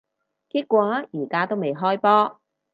[0.03, 0.05] 結果
[1.13, 2.39] 而家都未開波